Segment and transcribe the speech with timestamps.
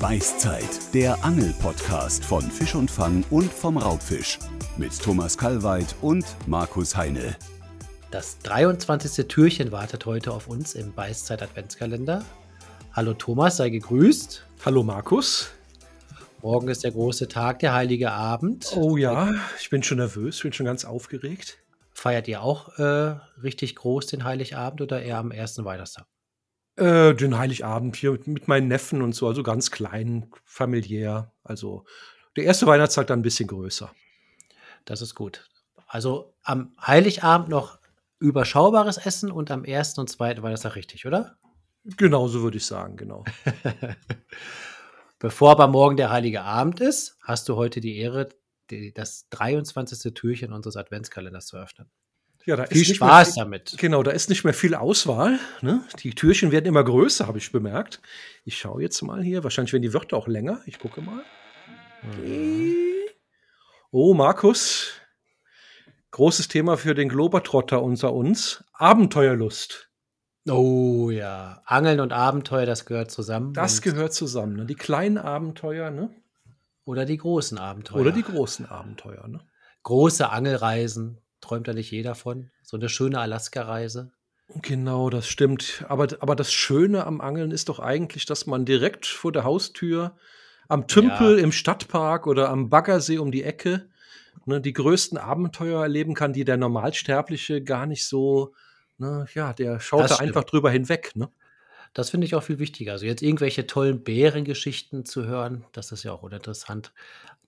[0.00, 4.38] Beißzeit, der Angel-Podcast von Fisch und Fang und vom Raubfisch.
[4.76, 7.36] Mit Thomas Kalweit und Markus Heine.
[8.12, 9.26] Das 23.
[9.26, 12.24] Türchen wartet heute auf uns im Beißzeit Adventskalender.
[12.92, 14.46] Hallo Thomas, sei gegrüßt.
[14.64, 15.50] Hallo Markus.
[16.42, 18.70] Morgen ist der große Tag, der heilige Abend.
[18.76, 21.58] Oh ja, ich bin schon nervös, bin schon ganz aufgeregt.
[21.92, 26.06] Feiert ihr auch äh, richtig groß den Heiligabend oder eher am ersten Weihnachtstag?
[26.78, 31.32] Äh, den Heiligabend hier mit, mit meinen Neffen und so, also ganz klein, familiär.
[31.42, 31.84] Also
[32.36, 33.92] der erste Weihnachtstag dann ein bisschen größer.
[34.84, 35.50] Das ist gut.
[35.88, 37.80] Also am Heiligabend noch
[38.20, 41.36] überschaubares Essen und am ersten und zweiten Weihnachtstag richtig, oder?
[41.82, 43.24] Genau, so würde ich sagen, genau.
[45.18, 48.28] Bevor aber morgen der Heilige Abend ist, hast du heute die Ehre,
[48.70, 50.14] die, das 23.
[50.14, 51.90] Türchen unseres Adventskalenders zu öffnen.
[52.48, 53.74] Ja, da Viel ist nicht Spaß mehr viel, damit.
[53.76, 55.38] Genau, da ist nicht mehr viel Auswahl.
[55.60, 55.82] Ne?
[56.02, 58.00] Die Türchen werden immer größer, habe ich bemerkt.
[58.46, 59.44] Ich schaue jetzt mal hier.
[59.44, 60.62] Wahrscheinlich werden die Wörter auch länger.
[60.64, 61.22] Ich gucke mal.
[63.90, 64.92] Oh, Markus.
[66.10, 68.64] Großes Thema für den Globertrotter unter uns.
[68.72, 69.90] Abenteuerlust.
[70.48, 73.52] Oh ja, Angeln und Abenteuer, das gehört zusammen.
[73.52, 74.56] Das gehört zusammen.
[74.56, 74.64] Ne?
[74.64, 76.08] Die kleinen Abenteuer, ne?
[76.86, 78.00] Oder die großen Abenteuer.
[78.00, 79.42] Oder die großen Abenteuer, ne?
[79.82, 81.18] große Angelreisen.
[81.40, 82.50] Träumt da nicht jeder von?
[82.62, 84.10] So eine schöne Alaska-Reise.
[84.62, 85.84] Genau, das stimmt.
[85.88, 90.16] Aber, aber das Schöne am Angeln ist doch eigentlich, dass man direkt vor der Haustür
[90.68, 91.44] am Tümpel Ja.
[91.44, 93.88] im Stadtpark oder am Baggersee um die Ecke
[94.48, 98.54] ne, die größten Abenteuer erleben kann, die der Normalsterbliche gar nicht so,
[98.96, 101.12] ne, ja, der schaut da einfach drüber hinweg.
[101.14, 101.28] Ne?
[101.94, 102.92] Das finde ich auch viel wichtiger.
[102.92, 106.92] Also jetzt irgendwelche tollen Bärengeschichten zu hören, das ist ja auch uninteressant.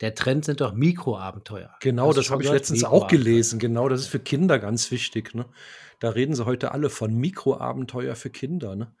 [0.00, 1.74] Der Trend sind doch Mikroabenteuer.
[1.80, 3.58] Genau, das habe ich letztens auch gelesen.
[3.58, 5.34] Genau, das ist für Kinder ganz wichtig.
[5.34, 5.46] Ne?
[5.98, 8.76] Da reden sie heute alle von Mikroabenteuer für Kinder.
[8.76, 8.92] Ne?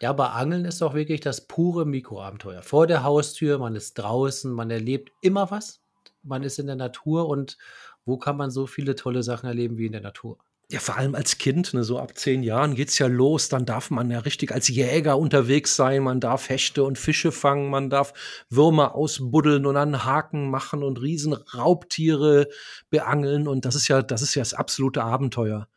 [0.00, 2.62] Ja, aber Angeln ist doch wirklich das pure Mikroabenteuer.
[2.62, 5.80] Vor der Haustür, man ist draußen, man erlebt immer was.
[6.24, 7.56] Man ist in der Natur und
[8.04, 10.38] wo kann man so viele tolle Sachen erleben wie in der Natur?
[10.72, 13.50] Ja, vor allem als Kind, ne, so ab zehn Jahren geht's ja los.
[13.50, 16.02] Dann darf man ja richtig als Jäger unterwegs sein.
[16.02, 17.68] Man darf Hechte und Fische fangen.
[17.68, 18.14] Man darf
[18.48, 22.48] Würmer ausbuddeln und an Haken machen und riesen Raubtiere
[22.88, 23.48] beangeln.
[23.48, 25.68] Und das ist ja, das ist ja das absolute Abenteuer.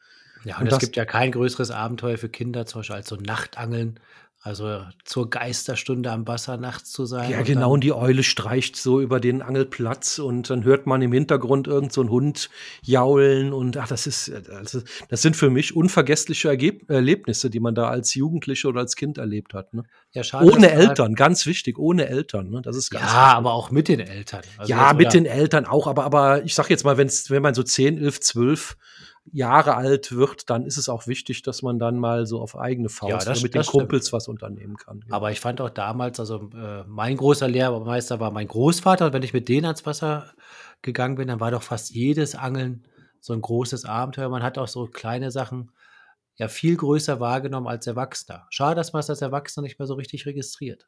[0.45, 3.09] Ja, Und und, es das- gibt ja kein größeres Abenteuer für Kinder, zum Beispiel als
[3.09, 3.99] so Nachtangeln.
[4.45, 7.31] Also zur Geisterstunde am Wasser nachts zu sein.
[7.31, 7.71] Ja, und genau.
[7.73, 11.91] Und die Eule streicht so über den Angelplatz und dann hört man im Hintergrund irgend
[11.91, 12.51] so einen Hund
[12.83, 17.73] jaulen und ach, das ist, also, das sind für mich unvergessliche Ergeb Erlebnisse, die man
[17.73, 19.73] da als Jugendliche oder als Kind erlebt hat.
[19.73, 19.81] Ne?
[20.11, 22.51] Ja, schade, Ohne da- Eltern, ganz wichtig, ohne Eltern.
[22.51, 22.61] Ne?
[22.61, 24.43] Das ist ganz Ja, aber auch mit den Eltern.
[24.59, 27.55] Also ja, mit den Eltern auch, aber, aber ich sag jetzt mal, wenn's, wenn man
[27.55, 28.77] so 10, 11, 12
[29.31, 32.89] Jahre alt wird, dann ist es auch wichtig, dass man dann mal so auf eigene
[32.89, 33.81] Faust Ja, das- mit den das stimmt.
[33.83, 35.03] Kumpels was unternehmen kann.
[35.07, 35.15] Ja.
[35.15, 39.23] Aber ich fand auch damals, also äh, mein großer Lehrmeister war mein Großvater und wenn
[39.23, 40.31] ich mit denen ans Wasser
[40.83, 42.83] gegangen bin, dann war doch fast jedes Angeln
[43.19, 44.29] so ein großes Abenteuer.
[44.29, 45.71] Man hat auch so kleine Sachen
[46.35, 48.45] ja viel größer wahrgenommen als Erwachsener.
[48.51, 50.85] Schade, dass man es als Erwachsener nicht mehr so richtig registriert.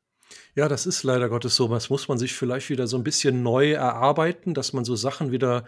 [0.56, 1.68] Ja, das ist leider Gottes so.
[1.70, 5.32] Das muss man sich vielleicht wieder so ein bisschen neu erarbeiten, dass man so Sachen
[5.32, 5.64] wieder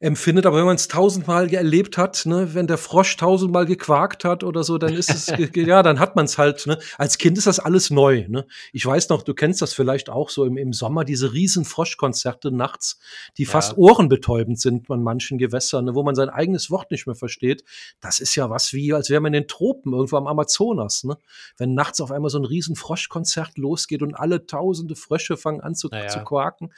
[0.00, 0.46] empfindet.
[0.46, 4.64] Aber wenn man es tausendmal erlebt hat, ne, wenn der Frosch tausendmal gequakt hat oder
[4.64, 6.66] so, dann ist es, ja, dann hat man es halt.
[6.66, 6.78] Ne.
[6.98, 8.24] Als Kind ist das alles neu.
[8.28, 8.46] Ne.
[8.72, 12.50] Ich weiß noch, du kennst das vielleicht auch so im, im Sommer, diese riesen Froschkonzerte
[12.50, 12.98] nachts,
[13.36, 13.50] die Ja.
[13.50, 17.62] fast ohrenbetäubend sind an manchen Gewässern, ne, wo man sein eigenes Wort nicht mehr versteht.
[18.00, 21.04] Das ist ja was wie, als wäre man in den Tropen, irgendwo am Amazonas.
[21.04, 21.18] Ne.
[21.58, 25.74] Wenn nachts auf einmal so ein riesen Froschkonzert losgeht und alle tausende Frösche fangen an
[25.74, 26.08] zu, Naja.
[26.08, 26.70] zu quaken.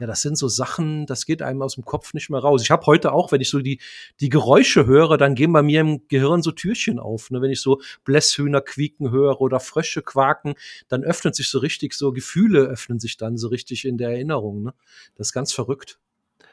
[0.00, 2.62] Ja, das sind so Sachen, das geht einem aus dem Kopf nicht mehr raus.
[2.62, 3.80] Ich habe heute auch, wenn ich so die,
[4.20, 7.30] die Geräusche höre, dann gehen bei mir im Gehirn so Türchen auf.
[7.30, 7.40] Ne?
[7.40, 10.54] Wenn ich so Blässhühner quieken höre oder Frösche quaken,
[10.88, 14.62] dann öffnet sich so richtig, so Gefühle öffnen sich dann so richtig in der Erinnerung.
[14.62, 14.74] Ne?
[15.16, 15.98] Das ist ganz verrückt.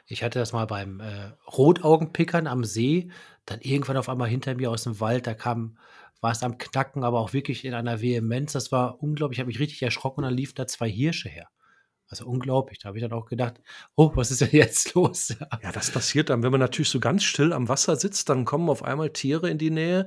[0.06, 3.10] Ich hatte das mal beim äh, Rotaugenpickern am See,
[3.44, 5.78] dann irgendwann auf einmal hinter mir aus dem Wald, da kam,
[6.20, 8.52] war es am Knacken, aber auch wirklich in einer Vehemenz.
[8.52, 11.48] Das war unglaublich, ich habe mich richtig erschrocken und dann liefen da zwei Hirsche her.
[12.08, 12.78] Also unglaublich.
[12.78, 13.54] Da habe ich dann auch gedacht,
[13.96, 15.34] oh, was ist denn jetzt los?
[15.62, 18.70] Ja, das passiert dann, wenn man natürlich so ganz still am Wasser sitzt, dann kommen
[18.70, 20.06] auf einmal Tiere in die Nähe,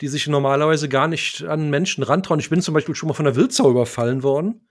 [0.00, 2.40] die sich normalerweise gar nicht an Menschen rantrauen.
[2.40, 4.68] Ich bin zum Beispiel schon mal von der Wildsau überfallen worden.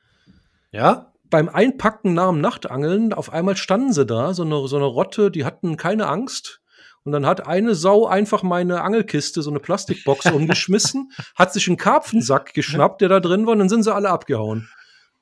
[0.71, 1.13] Ja?
[1.29, 5.31] beim Einpacken nach dem Nachtangeln, auf einmal standen sie da, so eine, so eine Rotte,
[5.31, 6.61] die hatten keine Angst.
[7.03, 11.77] Und dann hat eine Sau einfach meine Angelkiste, so eine Plastikbox umgeschmissen, hat sich einen
[11.77, 14.69] Karpfensack geschnappt, der da drin war, und dann sind sie alle abgehauen.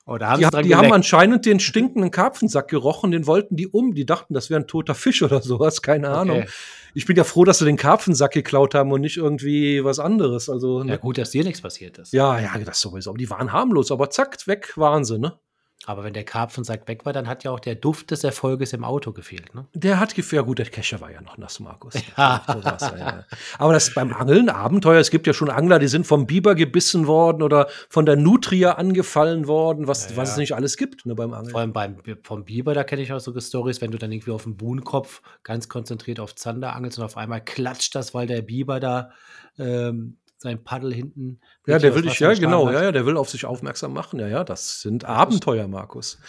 [0.07, 3.95] Oh, da haben Die, die haben anscheinend den stinkenden Karpfensack gerochen, den wollten die um.
[3.95, 6.41] Die dachten, das wäre ein toter Fisch oder sowas, keine Ahnung.
[6.41, 6.49] Okay.
[6.93, 10.47] Ich bin ja froh, dass sie den Karpfensack geklaut haben und nicht irgendwie was anderes.
[10.47, 10.97] Also, Ja, ne?
[10.99, 12.13] gut, dass dir nichts passiert ist.
[12.13, 13.09] ja, ja, das sowieso.
[13.09, 15.39] Aber die waren harmlos, aber zack, weg waren sie, ne?
[15.85, 18.83] Aber wenn der Karpfensack weg war, dann hat ja auch der Duft des Erfolges im
[18.83, 19.53] Auto gefehlt.
[19.53, 19.65] Ne?
[19.73, 21.95] Der hat gefähr, gut, der Kescher war ja noch nass, Markus.
[22.17, 22.43] Ja.
[22.47, 23.25] Ja, ja.
[23.57, 27.07] Aber das beim Angeln Abenteuer, es gibt ja schon Angler, die sind vom Biber gebissen
[27.07, 30.41] worden oder von der Nutria angefallen worden, was, Ja, was es ja.
[30.41, 31.51] nicht alles gibt, ne, beim Angeln.
[31.51, 34.31] Vor allem beim, vom Biber, da kenne ich auch so Stories, wenn du dann irgendwie
[34.31, 38.41] auf dem Buhnenkopf ganz konzentriert auf Zander angelst und auf einmal klatscht das, weil der
[38.41, 39.11] Biber da
[39.57, 41.39] ähm, sein Paddel hinten.
[41.67, 44.19] Ja, der will dich, ja, genau, ja, ja, der will auf sich aufmerksam machen.
[44.19, 46.19] Ja, ja, das sind Abenteuer, Markus.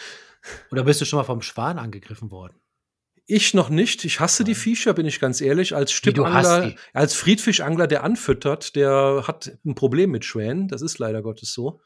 [0.71, 2.59] Oder bist du schon mal vom Schwan angegriffen worden?
[3.25, 4.05] Ich noch nicht.
[4.05, 5.75] Ich hasse die Viecher, bin ich ganz ehrlich.
[5.75, 6.75] Als Stippangler, die?
[6.93, 10.69] als Friedfischangler, der anfüttert, der hat ein Problem mit Schwänen.
[10.69, 11.81] Das ist leider Gottes so.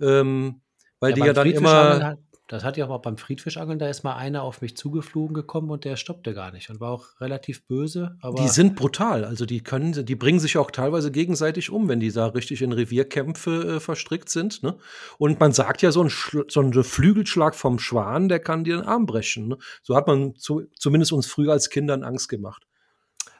[0.00, 0.60] Ähm,
[1.00, 2.18] weil die beim ja dann immer.
[2.48, 5.84] Das hat ja auch beim Friedfischangeln, da ist mal einer auf mich zugeflogen gekommen und
[5.84, 8.16] der stoppte gar nicht und war auch relativ böse.
[8.20, 9.24] Aber Die sind brutal.
[9.24, 12.72] Also die können, die bringen sich auch teilweise gegenseitig um, wenn die da richtig in
[12.72, 14.62] Revierkämpfe äh, verstrickt sind.
[14.62, 14.78] Ne?
[15.18, 16.10] Und man sagt ja, so ein,
[16.48, 19.48] so ein Flügelschlag vom Schwan, der kann dir den Arm brechen.
[19.48, 19.58] Ne?
[19.82, 22.64] So hat man zu, zumindest uns früher als Kindern Angst gemacht.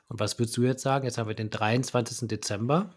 [0.08, 1.04] Und was würdest du jetzt sagen?
[1.04, 2.26] Jetzt haben wir den 23.
[2.26, 2.94] Dezember.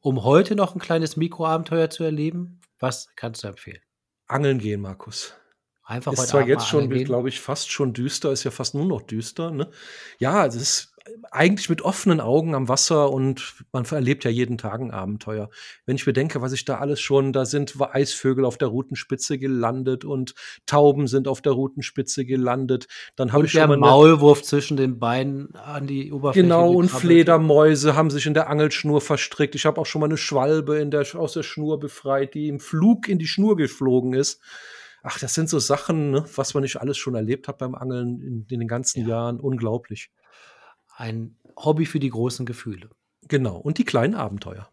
[0.00, 3.80] Um heute noch ein kleines Mikroabenteuer zu erleben, was kannst du empfehlen?
[4.28, 5.34] Angeln gehen, Markus.
[5.82, 8.84] Einfach Ist zwar Abend jetzt schon, glaube ich, fast schon düster, ist ja fast nur
[8.84, 9.50] noch düster.
[9.50, 9.70] Ne?
[10.18, 10.94] Ja, es ist
[11.30, 15.50] eigentlich mit offenen Augen am Wasser und man erlebt ja jeden Tag ein Abenteuer.
[15.86, 20.04] Wenn ich bedenke, was ich da alles schon, da sind Eisvögel auf der Routenspitze gelandet
[20.04, 20.34] und
[20.66, 22.88] Tauben sind auf der Routenspitze gelandet.
[23.16, 26.42] Dann habe ich schon der mal eine, Maulwurf zwischen den Beinen an die Oberfläche.
[26.42, 26.88] Genau, und.
[26.90, 29.54] Fledermäuse haben sich in der Angelschnur verstrickt.
[29.54, 32.60] Ich habe auch schon mal eine Schwalbe in der, aus der Schnur befreit, die im
[32.60, 34.40] Flug in die Schnur geflogen ist.
[35.02, 38.20] Ach, das sind so Sachen, ne, was man nicht alles schon erlebt hat beim Angeln
[38.20, 39.08] in, in den ganzen Ja.
[39.08, 39.40] Jahren.
[39.40, 40.10] Unglaublich.
[40.98, 42.90] Ein Hobby für die großen Gefühle.
[43.28, 43.56] Genau.
[43.56, 44.68] Und die kleinen Abenteuer.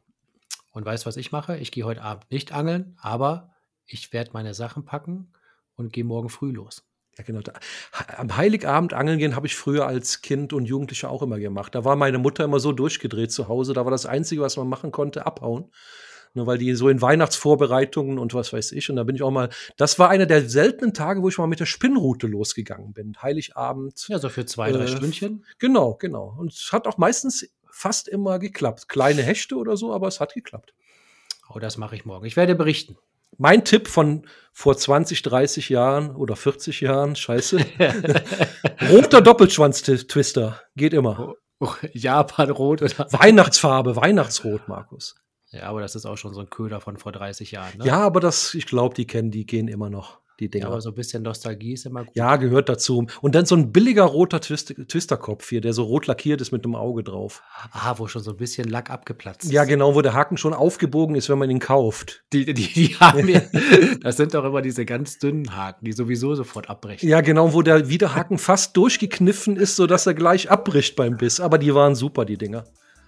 [0.72, 1.58] Und weißt du, was ich mache?
[1.58, 3.54] Ich gehe heute Abend nicht angeln, aber
[3.86, 5.32] ich werde meine Sachen packen
[5.76, 6.84] und gehe morgen früh los.
[7.16, 7.42] Ja, genau.
[8.18, 11.76] Am Heiligabend angeln gehen habe ich früher als Kind und Jugendlicher auch immer gemacht.
[11.76, 13.74] Da war meine Mutter immer so durchgedreht zu Hause.
[13.74, 15.72] Da war das Einzige, was man machen konnte, abhauen.
[16.36, 18.90] Nur weil die so in Weihnachtsvorbereitungen und was weiß ich.
[18.90, 19.50] Und da bin ich auch mal.
[19.78, 23.16] Das war einer der seltenen Tage, wo ich mal mit der Spinnrute losgegangen bin.
[23.22, 24.06] Heiligabend.
[24.10, 25.46] Ja, so für zwei, drei Äh, Stündchen.
[25.60, 26.36] Genau, genau.
[26.38, 28.88] Und es hat auch meistens fast immer geklappt.
[28.90, 30.74] Kleine Hechte oder so, aber es hat geklappt.
[31.50, 32.26] Oh, das mache ich morgen.
[32.26, 32.98] Ich werde berichten.
[33.38, 37.60] Mein Tipp von vor 20, 30 Jahren oder 40 Jahren, scheiße.
[38.92, 40.62] Roter Doppelschwanz-Twister.
[40.76, 41.36] Geht immer.
[41.60, 43.08] Oh, Japan-Rot oder.
[43.12, 45.16] Weihnachtsfarbe, Weihnachtsrot, Markus.
[45.56, 47.78] Ja, aber das ist auch schon so ein Köder von vor 30 Jahren.
[47.78, 47.86] Ne?
[47.86, 50.68] Ja, aber das, ich glaube, die kennen, die gehen immer noch, die Ja, Dinger.
[50.68, 52.14] aber so ein bisschen Nostalgie ist immer gut.
[52.16, 53.08] Ja, gehört dazu.
[53.22, 56.66] Und dann so ein billiger roter Twist Twisterkopf hier, der so rot lackiert ist mit
[56.66, 57.42] einem Auge drauf.
[57.72, 59.52] Ah, wo schon so ein bisschen Lack abgeplatzt ist.
[59.52, 62.24] Ja, genau, wo der Haken schon aufgebogen ist, wenn man ihn kauft.
[62.34, 63.42] Die, die, die haben ja,
[64.02, 67.08] das sind doch immer diese ganz dünnen Haken, die sowieso sofort abbrechen.
[67.08, 71.40] Ja, genau, wo der Widerhaken fast durchgekniffen ist, sodass er gleich abbricht beim Biss.
[71.40, 72.66] Aber die waren super, die Dinger.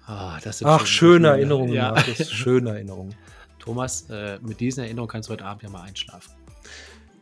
[0.07, 1.27] Ah, das sind Ach, schöne schöne.
[1.30, 1.92] Erinnerungen, Ja.
[1.92, 2.30] Markus.
[2.31, 3.13] Schöne Erinnerungen.
[3.59, 6.31] Thomas, äh, mit diesen Erinnerungen kannst du heute Abend ja mal einschlafen.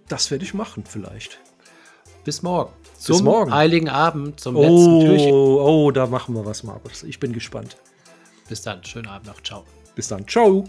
[0.07, 1.39] Das werde ich machen, vielleicht.
[2.23, 2.71] Bis morgen.
[2.97, 3.51] Zum morgen.
[3.53, 5.31] Heiligen Abend, zum letzten Türchen.
[5.31, 7.03] Oh, oh, da machen wir was, Markus.
[7.03, 7.77] Ich bin gespannt.
[8.47, 8.83] Bis dann.
[8.83, 9.41] Schönen Abend noch.
[9.41, 9.63] Ciao.
[9.95, 10.27] Bis dann.
[10.27, 10.65] Ciao.